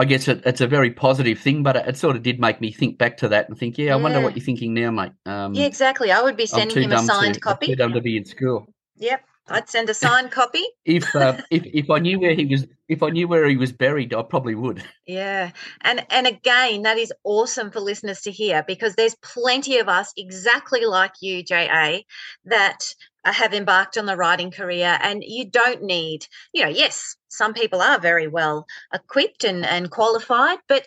I 0.00 0.06
guess 0.06 0.28
it, 0.28 0.40
it's 0.46 0.62
a 0.62 0.66
very 0.66 0.90
positive 0.90 1.38
thing, 1.38 1.62
but 1.62 1.76
it, 1.76 1.88
it, 1.88 1.96
sort 1.98 2.16
of 2.16 2.22
did 2.22 2.40
make 2.40 2.58
me 2.58 2.72
think 2.72 2.96
back 2.96 3.18
to 3.18 3.28
that 3.28 3.50
and 3.50 3.58
think, 3.58 3.76
yeah, 3.76 3.92
I 3.92 3.96
wonder 3.96 4.22
what 4.22 4.34
you're 4.34 4.44
thinking 4.44 4.72
now, 4.72 4.90
mate. 4.90 5.12
Um, 5.26 5.52
yeah, 5.52 5.66
exactly. 5.66 6.10
I 6.10 6.22
would 6.22 6.38
be 6.38 6.46
sending 6.46 6.84
him 6.84 6.92
a 6.92 7.02
signed 7.02 7.34
to, 7.34 7.40
copy. 7.40 7.66
I'm 7.66 7.72
too 7.72 7.76
dumb 7.76 7.92
to 7.92 8.00
be 8.00 8.16
in 8.16 8.24
school. 8.24 8.66
Yep. 8.96 9.22
I'd 9.48 9.68
send 9.68 9.90
a 9.90 9.94
signed 9.94 10.30
copy. 10.30 10.64
if 10.86 11.14
uh, 11.14 11.36
if 11.50 11.66
if 11.66 11.90
I 11.90 11.98
knew 11.98 12.18
where 12.18 12.34
he 12.34 12.46
was, 12.46 12.66
if 12.88 13.02
I 13.02 13.10
knew 13.10 13.28
where 13.28 13.46
he 13.46 13.56
was 13.56 13.72
buried, 13.72 14.14
I 14.14 14.22
probably 14.22 14.54
would. 14.54 14.82
Yeah, 15.06 15.50
and 15.80 16.06
and 16.08 16.28
again, 16.28 16.82
that 16.82 16.96
is 16.96 17.12
awesome 17.24 17.72
for 17.72 17.80
listeners 17.80 18.20
to 18.20 18.30
hear 18.30 18.62
because 18.64 18.94
there's 18.94 19.16
plenty 19.16 19.78
of 19.78 19.88
us 19.88 20.12
exactly 20.16 20.84
like 20.84 21.14
you, 21.20 21.42
Ja, 21.48 21.98
that 22.44 22.94
have 23.24 23.52
embarked 23.52 23.98
on 23.98 24.06
the 24.06 24.16
writing 24.16 24.52
career, 24.52 24.96
and 25.02 25.24
you 25.26 25.50
don't 25.50 25.82
need, 25.82 26.28
you 26.52 26.62
know, 26.62 26.68
yes, 26.68 27.16
some 27.30 27.54
people 27.54 27.80
are 27.80 27.98
very 27.98 28.28
well 28.28 28.66
equipped 28.92 29.44
and 29.44 29.64
and 29.64 29.90
qualified, 29.90 30.58
but 30.68 30.86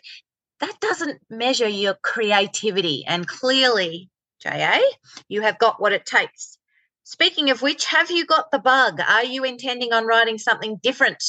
that 0.59 0.79
doesn't 0.79 1.19
measure 1.29 1.67
your 1.67 1.95
creativity. 2.03 3.03
And 3.07 3.27
clearly, 3.27 4.09
Ja, 4.43 4.79
you 5.27 5.41
have 5.41 5.57
got 5.57 5.81
what 5.81 5.93
it 5.93 6.05
takes 6.05 6.57
Speaking 7.03 7.50
of 7.50 7.62
which, 7.62 7.85
have 7.85 8.09
you 8.09 8.25
got 8.25 8.50
the 8.51 8.59
bug? 8.59 9.01
Are 9.01 9.25
you 9.25 9.43
intending 9.43 9.91
on 9.91 10.05
writing 10.05 10.38
something 10.38 10.77
different? 10.81 11.21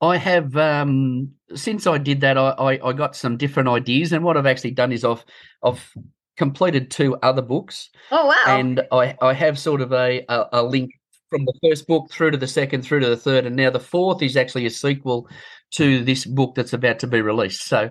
I 0.00 0.16
have 0.16 0.56
um, 0.56 1.32
since 1.54 1.86
I 1.86 1.98
did 1.98 2.22
that, 2.22 2.36
I, 2.36 2.50
I, 2.50 2.88
I, 2.88 2.92
got 2.92 3.14
some 3.14 3.36
different 3.36 3.68
ideas, 3.68 4.12
and 4.12 4.24
what 4.24 4.36
I've 4.36 4.46
actually 4.46 4.72
done 4.72 4.90
is 4.90 5.04
I've 5.04 5.24
I've 5.62 5.92
completed 6.36 6.90
two 6.90 7.14
other 7.22 7.42
books. 7.42 7.90
Oh 8.10 8.26
wow! 8.26 8.58
And 8.58 8.82
I 8.90 9.16
I 9.20 9.32
have 9.32 9.60
sort 9.60 9.80
of 9.80 9.92
a, 9.92 10.24
a, 10.28 10.46
a 10.54 10.62
link 10.64 10.90
from 11.32 11.46
the 11.46 11.54
first 11.62 11.86
book 11.86 12.10
through 12.10 12.30
to 12.32 12.36
the 12.36 12.46
second, 12.46 12.82
through 12.82 13.00
to 13.00 13.08
the 13.08 13.16
third, 13.16 13.46
and 13.46 13.56
now 13.56 13.70
the 13.70 13.80
fourth 13.80 14.22
is 14.22 14.36
actually 14.36 14.66
a 14.66 14.70
sequel 14.70 15.26
to 15.72 16.04
this 16.04 16.26
book 16.26 16.54
that's 16.54 16.74
about 16.74 16.98
to 16.98 17.06
be 17.06 17.22
released. 17.22 17.64
So 17.64 17.88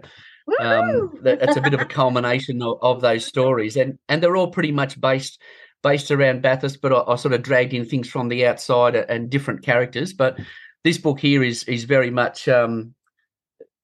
um, 0.59 1.11
it's 1.25 1.57
a 1.57 1.61
bit 1.61 1.73
of 1.73 1.81
a 1.81 1.85
culmination 1.85 2.61
of, 2.61 2.77
of, 2.83 3.01
those 3.01 3.25
stories, 3.25 3.75
and 3.75 3.97
and 4.07 4.21
they're 4.21 4.35
all 4.35 4.51
pretty 4.51 4.71
much 4.71 5.01
based 5.01 5.41
based 5.81 6.11
around 6.11 6.43
Bathurst, 6.43 6.81
but 6.81 6.93
I, 6.93 7.11
I, 7.11 7.15
sort 7.15 7.33
of 7.33 7.41
dragged 7.41 7.73
in 7.73 7.85
things 7.85 8.07
from 8.07 8.27
the 8.29 8.45
outside 8.45 8.95
and 8.95 9.29
different 9.29 9.63
characters. 9.63 10.13
But 10.13 10.39
this 10.83 10.99
book 10.99 11.19
here 11.19 11.43
is 11.43 11.63
is 11.63 11.85
very 11.85 12.11
much 12.11 12.47
um, 12.47 12.93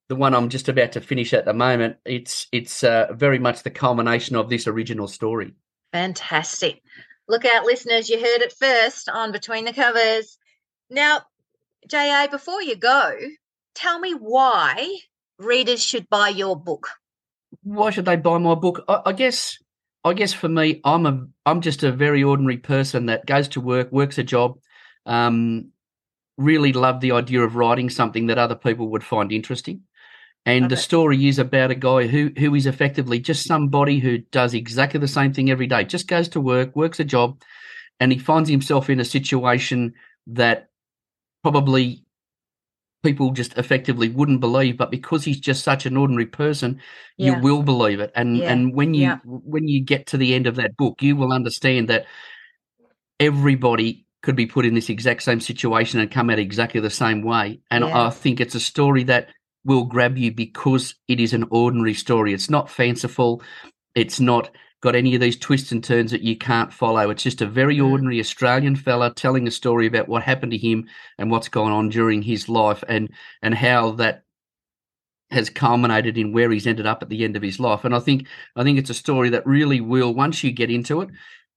the 0.08 0.16
one 0.16 0.36
I'm 0.36 0.50
just 0.50 0.70
about 0.70 0.92
to 0.92 1.02
finish 1.02 1.34
at 1.34 1.46
the 1.46 1.54
moment. 1.54 1.98
It's 2.06 2.48
it's 2.52 2.84
uh, 2.84 3.08
very 3.14 3.40
much 3.40 3.64
the 3.64 3.72
culmination 3.72 4.36
of 4.36 4.50
this 4.50 4.68
original 4.68 5.08
story. 5.08 5.54
Fantastic! 5.94 6.84
Look 7.28 7.46
out, 7.46 7.66
listeners! 7.66 8.10
You 8.10 8.20
heard 8.20 8.42
it 8.42 8.54
first 8.54 9.10
on 9.10 9.32
Between 9.32 9.66
the 9.66 9.74
Covers. 9.74 10.38
Now, 10.90 11.22
Ja, 11.92 12.28
before 12.28 12.62
you 12.62 12.76
go, 12.76 13.18
tell 13.76 14.00
me 14.00 14.14
why 14.14 15.00
readers 15.38 15.84
should 15.84 16.10
buy 16.10 16.30
your 16.30 16.56
book? 16.56 16.88
Why 17.64 17.90
should 17.90 18.06
they 18.06 18.16
buy 18.16 18.38
my 18.38 18.56
book? 18.56 18.84
I, 18.88 19.02
I 19.08 19.14
guess 19.14 19.58
I 20.04 20.14
guess 20.14 20.34
for 20.34 20.48
me, 20.48 20.80
I'm 20.86 21.06
a 21.06 21.28
I'm 21.46 21.62
just 21.62 21.84
a 21.84 21.92
very 21.92 22.24
ordinary 22.24 22.58
person 22.58 23.08
that 23.08 23.26
goes 23.26 23.48
to 23.50 23.62
work, 23.62 23.92
works 23.92 24.18
a 24.18 24.24
job, 24.24 24.60
um, 25.06 25.72
really 26.38 26.72
love 26.72 27.02
the 27.02 27.12
idea 27.12 27.42
of 27.42 27.56
writing 27.56 27.90
something 27.90 28.28
that 28.28 28.38
other 28.38 28.56
people 28.56 28.90
would 28.90 29.04
find 29.04 29.32
interesting. 29.32 29.82
And 30.48 30.72
the 30.72 30.78
story 30.78 31.28
is 31.28 31.40
about 31.40 31.72
a 31.72 31.76
guy 31.76 32.08
who 32.08 32.32
who 32.38 32.56
is 32.56 32.66
effectively 32.66 33.20
just 33.20 33.46
somebody 33.46 34.00
who 34.00 34.20
does 34.20 34.54
exactly 34.54 35.00
the 35.00 35.08
same 35.08 35.34
thing 35.34 35.52
every 35.52 35.68
day, 35.68 35.84
just 35.84 36.08
goes 36.08 36.30
to 36.30 36.40
work, 36.40 36.76
works 36.76 37.00
a 37.00 37.04
job, 37.04 37.42
and 38.00 38.12
he 38.12 38.18
finds 38.18 38.50
himself 38.50 38.90
in 38.90 39.00
a 39.00 39.06
situation 39.06 39.94
that 40.28 40.70
probably 41.44 42.04
people 43.04 43.32
just 43.32 43.58
effectively 43.58 44.10
wouldn't 44.10 44.42
believe 44.42 44.76
but 44.76 44.90
because 44.90 45.24
he's 45.24 45.40
just 45.40 45.64
such 45.64 45.86
an 45.86 45.96
ordinary 45.96 46.26
person 46.26 46.82
yeah. 47.16 47.36
you 47.36 47.42
will 47.42 47.62
believe 47.62 48.00
it 48.00 48.12
and 48.16 48.38
yeah. 48.38 48.52
and 48.52 48.74
when 48.74 48.94
you 48.94 49.04
yeah. 49.04 49.20
when 49.24 49.68
you 49.68 49.80
get 49.80 50.08
to 50.08 50.18
the 50.18 50.34
end 50.34 50.48
of 50.48 50.56
that 50.56 50.76
book 50.76 51.02
you 51.02 51.16
will 51.16 51.32
understand 51.32 51.88
that 51.88 52.06
everybody 53.20 54.06
could 54.24 54.36
be 54.36 54.46
put 54.46 54.66
in 54.66 54.74
this 54.74 54.90
exact 54.90 55.24
same 55.24 55.40
situation 55.40 56.00
and 56.00 56.12
come 56.12 56.30
out 56.30 56.40
exactly 56.40 56.82
the 56.82 56.90
same 56.90 57.22
way. 57.22 57.62
And. 57.72 57.86
I 57.86 58.10
think 58.10 58.42
it's 58.42 58.56
a 58.56 58.60
story 58.60 59.04
that 59.06 59.30
will 59.68 59.84
grab 59.84 60.18
you 60.18 60.32
because 60.32 60.96
it 61.08 61.20
is 61.20 61.34
an 61.34 61.46
ordinary 61.52 61.94
story. 61.94 62.34
It's 62.34 62.50
not 62.50 62.72
fanciful. 62.72 63.44
It's 63.94 64.20
not 64.20 64.50
got 64.82 64.96
any 64.96 65.14
of 65.14 65.22
these 65.22 65.38
twists 65.38 65.72
and 65.72 65.84
turns 65.84 66.12
that 66.12 66.22
you 66.22 66.38
can't 66.38 66.72
follow. 66.72 67.10
It's 67.10 67.24
just 67.24 67.42
a 67.42 67.46
very 67.46 67.78
mm. 67.78 67.92
ordinary 67.92 68.20
Australian 68.20 68.76
fella 68.76 69.14
telling 69.14 69.46
a 69.46 69.52
story 69.52 69.86
about 69.86 70.08
what 70.08 70.24
happened 70.24 70.54
to 70.54 70.58
him 70.58 70.88
and 71.18 71.30
what's 71.30 71.50
gone 71.50 71.72
on 71.72 71.90
during 71.90 72.22
his 72.22 72.48
life 72.48 72.84
and 72.88 73.10
and 73.42 73.54
how 73.54 73.92
that 73.92 74.24
has 75.30 75.50
culminated 75.50 76.18
in 76.18 76.32
where 76.32 76.50
he's 76.50 76.68
ended 76.68 76.86
up 76.86 77.04
at 77.04 77.10
the 77.10 77.26
end 77.26 77.36
of 77.36 77.42
his 77.42 77.60
life. 77.60 77.84
And 77.84 77.94
I 77.94 78.00
think 78.00 78.28
I 78.56 78.64
think 78.64 78.80
it's 78.80 78.90
a 78.90 78.96
story 78.96 79.30
that 79.32 79.46
really 79.46 79.82
will 79.82 80.14
once 80.14 80.44
you 80.44 80.52
get 80.52 80.72
into 80.72 81.02
it. 81.02 81.10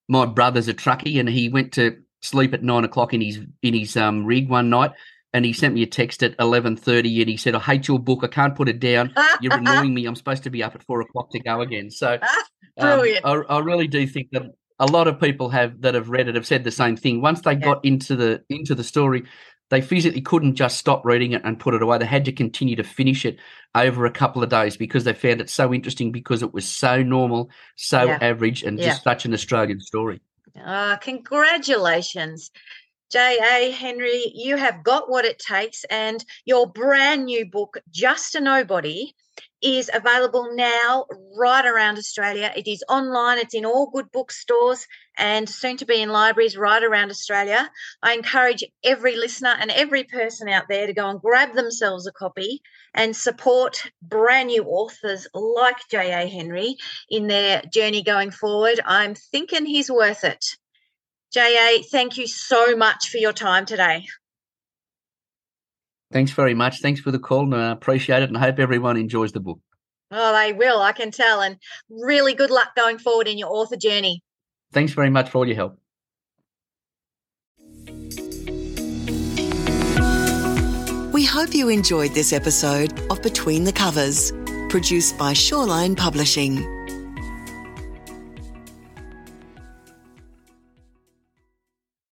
My 0.08 0.26
brother's 0.26 0.66
a 0.66 0.74
truckie 0.74 1.20
and 1.20 1.28
he 1.28 1.48
went 1.48 1.72
to 1.74 1.98
sleep 2.22 2.52
at 2.52 2.64
nine 2.64 2.84
o'clock 2.84 3.14
in 3.14 3.20
his 3.20 3.38
in 3.62 3.74
his 3.74 3.96
um, 3.96 4.24
rig 4.24 4.48
one 4.48 4.68
night 4.68 4.90
and 5.32 5.44
he 5.44 5.52
sent 5.52 5.74
me 5.74 5.82
a 5.82 5.86
text 5.86 6.22
at 6.22 6.36
11.30 6.38 7.20
and 7.20 7.28
he 7.28 7.36
said 7.36 7.54
i 7.54 7.58
hate 7.58 7.88
your 7.88 7.98
book 7.98 8.20
i 8.22 8.26
can't 8.26 8.56
put 8.56 8.68
it 8.68 8.80
down 8.80 9.12
you're 9.40 9.54
annoying 9.56 9.94
me 9.94 10.06
i'm 10.06 10.16
supposed 10.16 10.42
to 10.42 10.50
be 10.50 10.62
up 10.62 10.74
at 10.74 10.82
four 10.84 11.00
o'clock 11.00 11.30
to 11.30 11.40
go 11.40 11.60
again 11.60 11.90
so 11.90 12.18
um, 12.78 13.00
I, 13.24 13.42
I, 13.48 13.58
really 13.58 13.88
do 13.88 14.06
think 14.06 14.28
that 14.32 14.42
a 14.78 14.86
lot 14.86 15.06
of 15.06 15.20
people 15.20 15.50
have 15.50 15.80
that 15.82 15.94
have 15.94 16.08
read 16.08 16.28
it 16.28 16.34
have 16.34 16.46
said 16.46 16.64
the 16.64 16.70
same 16.70 16.96
thing 16.96 17.20
once 17.20 17.42
they 17.42 17.52
yeah. 17.52 17.58
got 17.58 17.84
into 17.84 18.16
the 18.16 18.42
into 18.48 18.74
the 18.74 18.84
story 18.84 19.24
they 19.70 19.80
physically 19.80 20.20
couldn't 20.20 20.56
just 20.56 20.78
stop 20.78 21.04
reading 21.04 21.32
it 21.32 21.42
and 21.44 21.58
put 21.58 21.74
it 21.74 21.82
away. 21.82 21.98
They 21.98 22.06
had 22.06 22.24
to 22.24 22.32
continue 22.32 22.76
to 22.76 22.84
finish 22.84 23.24
it 23.24 23.38
over 23.74 24.04
a 24.04 24.10
couple 24.10 24.42
of 24.42 24.48
days 24.48 24.76
because 24.76 25.04
they 25.04 25.12
found 25.12 25.40
it 25.40 25.48
so 25.48 25.72
interesting 25.72 26.10
because 26.10 26.42
it 26.42 26.52
was 26.52 26.68
so 26.68 27.02
normal, 27.02 27.50
so 27.76 28.02
yeah. 28.02 28.18
average, 28.20 28.64
and 28.64 28.78
yeah. 28.78 28.88
just 28.88 29.04
such 29.04 29.24
an 29.24 29.32
Australian 29.32 29.80
story. 29.80 30.20
Uh, 30.62 30.96
congratulations. 30.96 32.50
J.A. 33.10 33.72
Henry, 33.72 34.30
you 34.34 34.56
have 34.56 34.84
got 34.84 35.10
what 35.10 35.24
it 35.24 35.40
takes, 35.40 35.82
and 35.90 36.24
your 36.44 36.70
brand 36.70 37.24
new 37.24 37.44
book, 37.44 37.78
Just 37.90 38.36
a 38.36 38.40
Nobody, 38.40 39.16
is 39.60 39.90
available 39.92 40.54
now 40.54 41.06
right 41.36 41.66
around 41.66 41.98
Australia. 41.98 42.52
It 42.56 42.68
is 42.68 42.84
online, 42.88 43.38
it's 43.38 43.54
in 43.54 43.66
all 43.66 43.90
good 43.90 44.12
bookstores 44.12 44.86
and 45.18 45.48
soon 45.48 45.76
to 45.78 45.86
be 45.86 46.00
in 46.00 46.10
libraries 46.10 46.56
right 46.56 46.82
around 46.82 47.10
Australia. 47.10 47.68
I 48.00 48.14
encourage 48.14 48.62
every 48.84 49.16
listener 49.16 49.56
and 49.58 49.72
every 49.72 50.04
person 50.04 50.48
out 50.48 50.68
there 50.68 50.86
to 50.86 50.92
go 50.92 51.08
and 51.08 51.20
grab 51.20 51.54
themselves 51.54 52.06
a 52.06 52.12
copy 52.12 52.62
and 52.94 53.14
support 53.14 53.82
brand 54.00 54.48
new 54.48 54.64
authors 54.64 55.26
like 55.34 55.76
J.A. 55.90 56.28
Henry 56.28 56.76
in 57.08 57.26
their 57.26 57.60
journey 57.62 58.04
going 58.04 58.30
forward. 58.30 58.80
I'm 58.84 59.14
thinking 59.14 59.66
he's 59.66 59.90
worth 59.90 60.22
it. 60.22 60.56
J.A., 61.32 61.82
thank 61.84 62.16
you 62.16 62.26
so 62.26 62.76
much 62.76 63.08
for 63.08 63.18
your 63.18 63.32
time 63.32 63.64
today. 63.64 64.06
Thanks 66.12 66.32
very 66.32 66.54
much. 66.54 66.80
Thanks 66.80 67.00
for 67.00 67.12
the 67.12 67.20
call, 67.20 67.44
and 67.44 67.54
I 67.54 67.70
appreciate 67.70 68.22
it. 68.22 68.28
And 68.28 68.36
I 68.36 68.40
hope 68.40 68.58
everyone 68.58 68.96
enjoys 68.96 69.30
the 69.30 69.40
book. 69.40 69.60
Oh, 70.10 70.32
they 70.32 70.52
will. 70.52 70.80
I 70.80 70.90
can 70.90 71.12
tell. 71.12 71.40
And 71.40 71.56
really 71.88 72.34
good 72.34 72.50
luck 72.50 72.74
going 72.74 72.98
forward 72.98 73.28
in 73.28 73.38
your 73.38 73.48
author 73.48 73.76
journey. 73.76 74.22
Thanks 74.72 74.92
very 74.92 75.10
much 75.10 75.30
for 75.30 75.38
all 75.38 75.46
your 75.46 75.56
help. 75.56 75.78
We 81.12 81.24
hope 81.24 81.54
you 81.54 81.68
enjoyed 81.68 82.12
this 82.14 82.32
episode 82.32 82.98
of 83.10 83.22
Between 83.22 83.64
the 83.64 83.72
Covers, 83.72 84.32
produced 84.68 85.16
by 85.16 85.32
Shawline 85.32 85.96
Publishing. 85.96 86.79